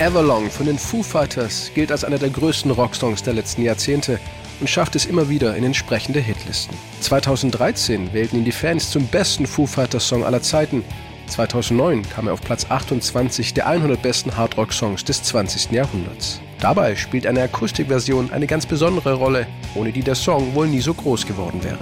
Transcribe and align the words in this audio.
Everlong 0.00 0.48
von 0.48 0.64
den 0.64 0.78
Foo 0.78 1.02
Fighters 1.02 1.70
gilt 1.74 1.92
als 1.92 2.04
einer 2.04 2.16
der 2.16 2.30
größten 2.30 2.70
Rocksongs 2.70 3.22
der 3.22 3.34
letzten 3.34 3.60
Jahrzehnte 3.60 4.18
und 4.58 4.70
schafft 4.70 4.96
es 4.96 5.04
immer 5.04 5.28
wieder 5.28 5.54
in 5.56 5.62
entsprechende 5.62 6.20
Hitlisten. 6.20 6.74
2013 7.02 8.14
wählten 8.14 8.36
ihn 8.36 8.46
die 8.46 8.50
Fans 8.50 8.90
zum 8.90 9.06
besten 9.08 9.46
Foo 9.46 9.66
Fighters 9.66 10.08
Song 10.08 10.24
aller 10.24 10.40
Zeiten. 10.40 10.82
2009 11.26 12.08
kam 12.08 12.28
er 12.28 12.32
auf 12.32 12.40
Platz 12.40 12.64
28 12.70 13.52
der 13.52 13.66
100 13.66 14.00
besten 14.00 14.34
Hardrock-Songs 14.34 15.04
des 15.04 15.22
20. 15.22 15.70
Jahrhunderts. 15.70 16.40
Dabei 16.60 16.96
spielt 16.96 17.26
eine 17.26 17.42
Akustikversion 17.42 18.32
eine 18.32 18.46
ganz 18.46 18.64
besondere 18.64 19.12
Rolle, 19.12 19.46
ohne 19.74 19.92
die 19.92 20.02
der 20.02 20.14
Song 20.14 20.54
wohl 20.54 20.68
nie 20.68 20.80
so 20.80 20.94
groß 20.94 21.26
geworden 21.26 21.62
wäre. 21.62 21.78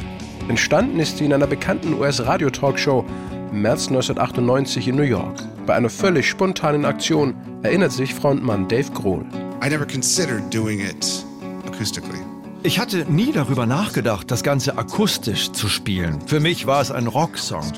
Entstanden 0.48 0.98
ist 0.98 1.18
sie 1.18 1.26
in 1.26 1.34
einer 1.34 1.46
bekannten 1.46 1.92
US-Radio-Talkshow 1.92 3.04
im 3.52 3.60
März 3.62 3.88
1998 3.88 4.88
in 4.88 4.96
New 4.96 5.02
York. 5.02 5.42
Bei 5.66 5.74
einer 5.74 5.90
völlig 5.90 6.26
spontanen 6.26 6.86
Aktion 6.86 7.34
erinnert 7.62 7.92
sich 7.92 8.14
Frontmann 8.14 8.66
Dave 8.66 8.90
Grohl. 8.92 9.26
I 9.62 9.68
never 9.68 9.86
considered 9.86 10.42
doing 10.52 10.80
it 10.80 11.24
acoustically. 11.66 12.18
Ich 12.62 12.80
hatte 12.80 13.04
nie 13.08 13.30
darüber 13.30 13.66
nachgedacht, 13.66 14.30
das 14.30 14.42
Ganze 14.42 14.78
akustisch 14.78 15.52
zu 15.52 15.68
spielen. 15.68 16.18
Für 16.26 16.40
mich 16.40 16.66
war 16.66 16.80
es 16.80 16.90
ein 16.90 17.06
Rocksong. 17.06 17.72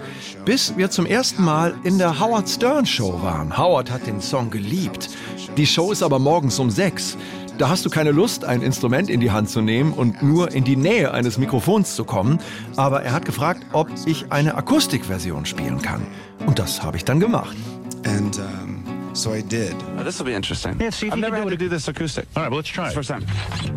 Bis 0.45 0.77
wir 0.77 0.91
zum 0.91 1.05
ersten 1.07 1.45
Mal 1.45 1.74
in 1.82 1.98
der 1.98 2.18
Howard 2.18 2.48
Stern 2.48 2.87
Show 2.87 3.21
waren. 3.21 3.59
Howard 3.59 3.91
hat 3.91 4.07
den 4.07 4.23
Song 4.23 4.48
geliebt. 4.48 5.10
Die 5.56 5.66
Show 5.66 5.92
ist 5.92 6.02
aber 6.02 6.18
morgens 6.18 6.59
um 6.59 6.70
sechs. 6.70 7.16
Da 7.59 7.68
hast 7.68 7.84
du 7.84 7.90
keine 7.90 8.12
Lust, 8.12 8.45
ein 8.45 8.62
Instrument 8.62 9.10
in 9.10 9.20
die 9.20 9.30
Hand 9.30 9.50
zu 9.50 9.60
nehmen 9.60 9.92
und 9.92 10.23
nur 10.23 10.52
in 10.52 10.64
die 10.64 10.76
Nähe 10.76 11.12
eines 11.12 11.36
Mikrofons 11.36 11.95
zu 11.95 12.04
kommen. 12.04 12.38
Aber 12.76 13.02
er 13.02 13.12
hat 13.12 13.26
gefragt, 13.26 13.66
ob 13.73 13.88
ich 14.06 14.32
eine 14.32 14.54
Akustikversion 14.54 15.45
spielen 15.45 15.82
kann. 15.82 16.06
Und 16.46 16.59
das 16.59 16.82
habe 16.82 16.96
ich 16.96 17.04
dann 17.04 17.21
gemacht. 17.21 17.54
And 18.06 18.38
um, 18.38 19.15
so 19.15 19.34
I 19.34 19.43
did. 19.43 19.74
Oh, 19.98 20.02
this 20.02 20.18
will 20.18 20.24
be 20.24 20.32
interesting. 20.32 20.80
Yeah, 20.80 20.90
see 20.90 21.09
if 21.09 21.12
I've 21.12 21.16
you 21.16 21.23
never 21.23 21.37
had 21.37 21.51
to 21.51 21.56
do 21.56 21.68
this 21.68 21.87
acoustic. 21.87 22.26
All 22.34 22.45
right, 22.45 22.51
well, 22.51 22.60
let's 22.60 22.71
try 22.71 22.88
it. 22.88 22.95
first 22.95 23.10
time. 23.10 23.26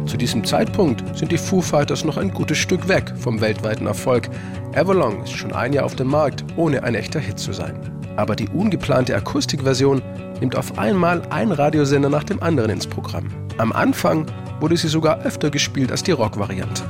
Zu 0.05 0.15
diesem 0.15 0.45
Zeitpunkt 0.45 1.17
sind 1.17 1.31
die 1.31 1.37
Foo 1.37 1.59
Fighters 1.59 2.05
noch 2.05 2.15
ein 2.15 2.31
gutes 2.31 2.59
Stück 2.59 2.87
weg 2.87 3.11
vom 3.17 3.41
weltweiten 3.41 3.87
Erfolg. 3.87 4.29
Everlong 4.71 5.23
ist 5.23 5.33
schon 5.33 5.51
ein 5.51 5.73
Jahr 5.73 5.83
auf 5.83 5.95
dem 5.95 6.07
Markt, 6.07 6.45
ohne 6.55 6.83
ein 6.83 6.95
echter 6.95 7.19
Hit 7.19 7.37
zu 7.37 7.51
sein. 7.51 8.02
Aber 8.15 8.35
die 8.35 8.47
ungeplante 8.49 9.15
Akustikversion 9.15 10.01
nimmt 10.39 10.55
auf 10.55 10.77
einmal 10.77 11.21
ein 11.29 11.51
Radiosender 11.51 12.09
nach 12.09 12.23
dem 12.23 12.41
anderen 12.43 12.69
ins 12.69 12.87
Programm. 12.87 13.29
Am 13.57 13.71
Anfang 13.71 14.25
wurde 14.59 14.77
sie 14.77 14.87
sogar 14.87 15.21
öfter 15.21 15.49
gespielt 15.49 15.91
als 15.91 16.03
die 16.03 16.11
Rock-Variante. 16.11 16.83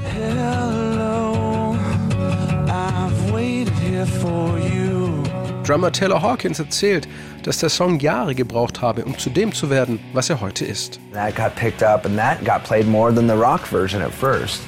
Drummer 5.63 5.91
Taylor 5.93 6.21
Hawkins 6.21 6.59
erzählt, 6.59 7.07
dass 7.43 7.59
der 7.59 7.69
Song 7.69 7.99
Jahre 7.99 8.35
gebraucht 8.35 8.81
habe, 8.81 9.05
um 9.05 9.17
zu 9.17 9.29
dem 9.29 9.53
zu 9.53 9.69
werden, 9.69 9.99
was 10.11 10.29
er 10.29 10.41
heute 10.41 10.65
ist. 10.65 10.99
That 11.13 11.35
got 11.35 11.55
picked 11.55 11.81
up, 11.81 12.05
and 12.05 12.17
that 12.17 12.43
got 12.43 12.63
played 12.65 12.85
more 12.87 13.13
than 13.13 13.27
the 13.27 13.35
rock 13.35 13.61
version 13.61 14.01
at 14.01 14.11
first. 14.11 14.61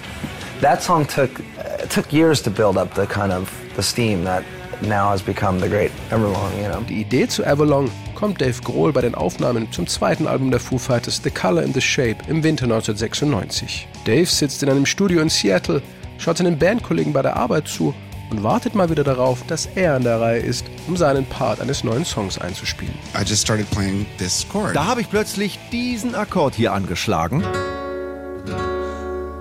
That 0.62 0.82
song 0.82 1.06
took 1.06 1.32
uh, 1.60 1.86
took 1.90 2.12
years 2.14 2.42
to 2.44 2.50
build 2.50 2.78
up 2.78 2.94
the 2.96 3.06
kind 3.06 3.34
of 3.34 3.52
the 3.76 3.84
steam 3.84 4.24
that 4.24 4.44
now 4.82 5.10
has 5.10 5.22
become 5.22 5.60
the 5.60 5.68
great 5.68 5.92
Everlong. 6.12 6.52
You 6.62 6.70
know. 6.70 6.82
Die 6.82 7.02
Idee 7.02 7.28
zu 7.28 7.44
Everlong 7.44 7.90
kommt 8.16 8.42
Dave 8.42 8.62
Grohl 8.62 8.92
bei 8.94 9.02
den 9.02 9.16
Aufnahmen 9.16 9.72
zum 9.72 9.88
zweiten 9.88 10.28
Album 10.28 10.52
der 10.52 10.60
Foo 10.60 10.78
Fighters 10.78 11.22
The 11.24 11.30
Color 11.30 11.64
and 11.64 11.74
the 11.74 11.82
Shape 11.82 12.18
im 12.28 12.44
Winter 12.44 12.66
1996. 12.66 13.88
Dave 14.06 14.26
sitzt 14.26 14.64
in 14.64 14.70
einem 14.70 14.86
Studio 14.86 15.22
in 15.22 15.30
Seattle, 15.30 15.82
schaut 16.18 16.38
seinen 16.38 16.58
Bandkollegen 16.58 17.14
bei 17.14 17.22
der 17.22 17.36
Arbeit 17.36 17.68
zu 17.68 17.94
und 18.32 18.44
wartet 18.44 18.76
mal 18.76 18.90
wieder 18.90 19.04
darauf, 19.04 19.46
dass 19.48 19.68
er 19.76 19.96
an 19.96 20.04
der 20.04 20.20
Reihe 20.20 20.40
ist, 20.40 20.66
um 20.88 20.98
seinen 20.98 21.26
Part 21.26 21.60
eines 21.62 21.84
neuen 21.84 22.06
Songs 22.06 22.38
einzuspielen. 22.38 22.94
I 23.16 23.24
just 23.24 23.44
started 23.44 23.70
playing 23.72 24.06
this 24.18 24.46
chord. 24.50 24.76
Da 24.76 24.86
habe 24.86 25.02
ich 25.02 25.10
plötzlich 25.10 25.60
diesen 25.72 26.16
Akkord 26.16 26.56
hier 26.56 26.74
angeschlagen. 26.74 27.44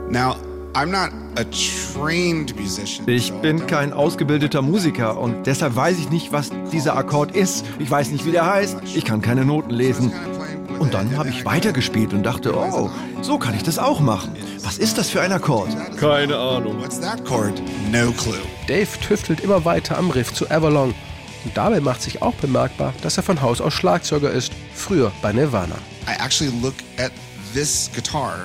Now, 0.08 0.36
I'm 0.76 0.90
not 0.90 1.10
a 1.36 1.44
trained 1.44 2.56
musician. 2.56 3.08
Ich 3.08 3.32
bin 3.34 3.64
kein 3.68 3.92
ausgebildeter 3.92 4.60
Musiker 4.60 5.16
und 5.16 5.46
deshalb 5.46 5.76
weiß 5.76 5.98
ich 5.98 6.10
nicht, 6.10 6.32
was 6.32 6.50
dieser 6.72 6.96
Akkord 6.96 7.36
ist. 7.36 7.64
Ich 7.78 7.88
weiß 7.88 8.10
nicht, 8.10 8.26
wie 8.26 8.32
der 8.32 8.44
heißt. 8.44 8.78
Ich 8.92 9.04
kann 9.04 9.22
keine 9.22 9.44
Noten 9.44 9.70
lesen. 9.70 10.12
Und 10.80 10.92
dann 10.92 11.16
habe 11.16 11.28
ich 11.28 11.44
weitergespielt 11.44 12.12
und 12.12 12.24
dachte, 12.24 12.56
oh, 12.56 12.90
so 13.22 13.38
kann 13.38 13.54
ich 13.54 13.62
das 13.62 13.78
auch 13.78 14.00
machen. 14.00 14.34
Was 14.64 14.78
ist 14.78 14.98
das 14.98 15.10
für 15.10 15.20
ein 15.20 15.30
Akkord? 15.30 15.68
Keine 15.96 16.36
Ahnung. 16.36 16.80
What's 16.82 17.00
that 17.00 17.24
chord? 17.24 17.62
No 17.92 18.10
clue. 18.10 18.34
Dave 18.66 18.88
tüftelt 19.06 19.38
immer 19.40 19.64
weiter 19.64 19.96
am 19.96 20.10
Riff 20.10 20.32
zu 20.32 20.46
Everlong 20.46 20.92
und 21.44 21.56
dabei 21.56 21.78
macht 21.80 22.02
sich 22.02 22.20
auch 22.20 22.34
bemerkbar, 22.34 22.94
dass 23.02 23.16
er 23.16 23.22
von 23.22 23.40
Haus 23.42 23.60
aus 23.60 23.74
Schlagzeuger 23.74 24.32
ist, 24.32 24.50
früher 24.74 25.12
bei 25.22 25.32
Nirvana. 25.32 25.76
I 26.08 26.20
actually 26.20 26.52
look 26.60 26.74
at. 26.98 27.12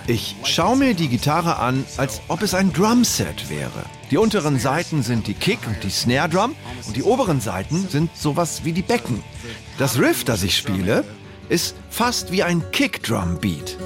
Ich 0.08 0.36
schaue 0.44 0.78
mir 0.78 0.94
die 0.94 1.08
Gitarre 1.08 1.58
an, 1.58 1.84
als 1.98 2.22
ob 2.28 2.42
es 2.42 2.54
ein 2.54 2.72
Drumset 2.72 3.50
wäre. 3.50 3.86
Die 4.12 4.18
unteren 4.18 4.60
Seiten 4.60 5.04
sind 5.04 5.28
die 5.28 5.34
Kick- 5.34 5.66
und 5.68 5.84
die 5.84 5.90
Snare-Drum 5.90 6.56
und 6.86 6.96
die 6.96 7.04
oberen 7.04 7.42
Seiten 7.42 7.88
sind 7.90 8.16
sowas 8.16 8.62
wie 8.64 8.72
die 8.72 8.82
Becken. 8.82 9.24
Das 9.78 9.98
Riff, 10.00 10.24
das 10.24 10.44
ich 10.44 10.58
spiele, 10.58 11.04
ist 11.50 11.76
fast 11.90 12.32
wie 12.32 12.44
ein 12.44 12.64
Kick-Drum-Beat. 12.72 13.78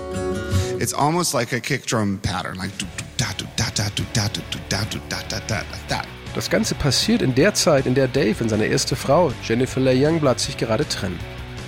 It's 0.80 0.94
almost 0.94 1.34
like 1.34 1.54
a 1.54 1.62
kick 1.62 1.88
drum 1.88 2.20
pattern, 2.20 2.58
like 2.58 2.78
do 2.78 2.86
do 2.98 3.06
da 3.16 3.28
do 3.38 3.46
da 3.56 3.66
da 3.74 3.90
do 3.96 4.04
da 4.14 4.28
do 4.28 4.42
do 4.52 4.60
da 4.68 4.84
do 4.92 5.00
da 5.08 5.18
da 5.30 5.40
da 5.48 5.56
like 5.72 5.88
that. 5.88 6.06
Das 6.36 6.50
Ganze 6.50 6.76
passiert 6.76 7.22
in 7.22 7.34
der 7.36 7.54
Zeit, 7.54 7.86
in 7.86 7.96
der 7.96 8.10
Dave 8.10 8.44
und 8.44 8.50
seine 8.50 8.66
erste 8.66 8.98
Frau, 8.98 9.32
Jennifer 9.44 9.80
Leigh 9.80 10.06
Youngblood, 10.06 10.42
sich 10.42 10.58
gerade 10.58 10.86
trennen. 10.86 11.20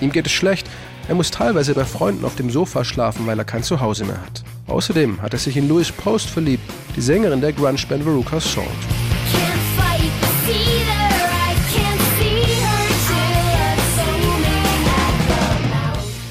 Ihm 0.01 0.11
geht 0.11 0.25
es 0.25 0.33
schlecht, 0.33 0.67
er 1.07 1.15
muss 1.15 1.31
teilweise 1.31 1.73
bei 1.73 1.85
Freunden 1.85 2.25
auf 2.25 2.35
dem 2.35 2.49
Sofa 2.49 2.83
schlafen, 2.83 3.27
weil 3.27 3.37
er 3.37 3.45
kein 3.45 3.63
Zuhause 3.63 4.05
mehr 4.05 4.21
hat. 4.21 4.43
Außerdem 4.67 5.21
hat 5.21 5.33
er 5.33 5.39
sich 5.39 5.55
in 5.57 5.67
Louis 5.67 5.91
Post 5.91 6.29
verliebt, 6.29 6.63
die 6.95 7.01
Sängerin 7.01 7.41
der 7.41 7.53
Grunge-Band 7.53 8.03
Veruca 8.03 8.39
Salt. 8.39 8.67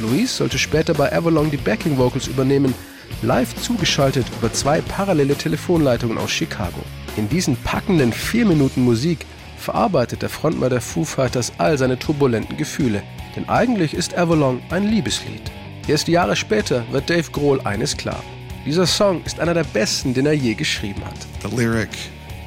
Louise 0.00 0.34
sollte 0.34 0.58
später 0.58 0.94
bei 0.94 1.08
Everlong 1.10 1.50
die 1.50 1.56
Backing 1.56 1.96
Vocals 1.96 2.26
übernehmen, 2.26 2.74
live 3.22 3.54
zugeschaltet 3.62 4.26
über 4.38 4.52
zwei 4.52 4.80
parallele 4.80 5.36
Telefonleitungen 5.36 6.18
aus 6.18 6.30
Chicago. 6.30 6.80
In 7.16 7.28
diesen 7.28 7.56
packenden 7.56 8.12
vier 8.12 8.44
Minuten 8.44 8.82
Musik 8.82 9.24
verarbeitet 9.56 10.22
der 10.22 10.28
Frontmann 10.28 10.70
der 10.70 10.80
Foo 10.80 11.04
Fighters 11.04 11.52
all 11.58 11.78
seine 11.78 11.98
turbulenten 11.98 12.56
Gefühle. 12.56 13.02
Denn 13.36 13.48
eigentlich 13.48 13.94
ist 13.94 14.12
Everlong 14.12 14.60
ein 14.70 14.84
Liebeslied. 14.84 15.50
Erst 15.86 16.08
Jahre 16.08 16.36
später 16.36 16.84
wird 16.90 17.10
Dave 17.10 17.30
Grohl 17.30 17.60
eines 17.62 17.96
klar. 17.96 18.22
Dieser 18.64 18.86
Song 18.86 19.22
ist 19.24 19.40
einer 19.40 19.54
der 19.54 19.64
besten, 19.64 20.14
den 20.14 20.26
er 20.26 20.32
je 20.32 20.54
geschrieben 20.54 21.02
hat. 21.04 21.16
The 21.42 21.54
lyric 21.54 21.90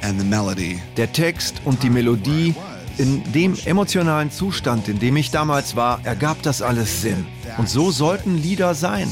and 0.02 0.20
the 0.20 0.26
melody. 0.26 0.80
Der 0.96 1.12
Text 1.12 1.60
und 1.64 1.82
die 1.82 1.90
Melodie, 1.90 2.54
in 2.96 3.22
dem 3.32 3.56
emotionalen 3.64 4.30
Zustand, 4.30 4.88
in 4.88 4.98
dem 4.98 5.16
ich 5.16 5.30
damals 5.30 5.76
war, 5.76 6.00
ergab 6.04 6.42
das 6.42 6.62
alles 6.62 7.02
Sinn. 7.02 7.26
Und 7.56 7.68
so 7.68 7.90
sollten 7.92 8.36
Lieder 8.36 8.74
sein. 8.74 9.08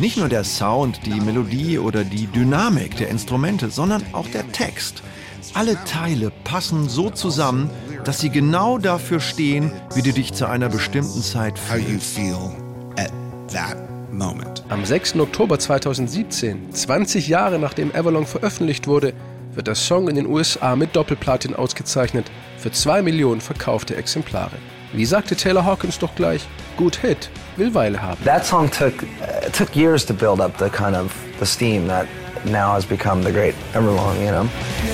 Nicht 0.00 0.16
nur 0.16 0.28
der 0.28 0.42
Sound, 0.44 1.06
die 1.06 1.20
Melodie 1.20 1.78
oder 1.78 2.02
die 2.04 2.26
Dynamik 2.26 2.96
der 2.96 3.08
Instrumente, 3.08 3.70
sondern 3.70 4.02
auch 4.12 4.26
der 4.26 4.50
Text. 4.50 5.02
Alle 5.54 5.78
Teile 5.84 6.32
passen 6.42 6.88
so 6.88 7.10
zusammen, 7.10 7.70
dass 8.04 8.18
sie 8.18 8.30
genau 8.30 8.78
dafür 8.78 9.20
stehen, 9.20 9.70
wie 9.94 10.02
du 10.02 10.12
dich 10.12 10.32
zu 10.32 10.46
einer 10.46 10.68
bestimmten 10.68 11.22
Zeit 11.22 11.58
fühlst. 11.58 12.18
Am 14.68 14.84
6. 14.84 15.16
Oktober 15.16 15.58
2017, 15.58 16.72
20 16.72 17.28
Jahre 17.28 17.58
nachdem 17.60 17.94
Everlong 17.94 18.26
veröffentlicht 18.26 18.88
wurde, 18.88 19.12
wird 19.54 19.68
der 19.68 19.76
Song 19.76 20.08
in 20.08 20.16
den 20.16 20.26
USA 20.26 20.74
mit 20.74 20.96
Doppelplatin 20.96 21.54
ausgezeichnet 21.54 22.30
für 22.58 22.72
2 22.72 23.02
Millionen 23.02 23.40
verkaufte 23.40 23.94
Exemplare. 23.94 24.56
Wie 24.92 25.04
sagte 25.04 25.34
Taylor 25.34 25.64
Hawkins 25.64 25.98
doch 25.98 26.14
gleich, 26.14 26.46
gut 26.76 26.96
Hit, 26.96 27.28
will 27.56 27.74
Weile 27.74 28.00
haben. 28.00 28.24
That 28.24 28.46
song 28.46 28.70
took 28.70 28.94
uh, 29.54 29.56
took 29.56 29.76
years 29.76 30.04
to 30.06 30.14
build 30.14 30.40
up 30.40 30.56
the 30.58 30.70
kind 30.70 30.96
of 30.96 31.14
the 31.38 31.46
steam 31.46 31.86
that 31.86 32.08
now 32.44 32.74
has 32.74 32.84
become 32.84 33.22
the 33.22 33.32
great 33.32 33.54
Everlong. 33.72 34.18
You 34.20 34.32
know. 34.32 34.93